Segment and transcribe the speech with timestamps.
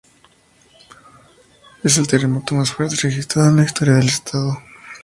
[1.83, 4.57] Es el terremoto más fuerte registrado en la historia del estado.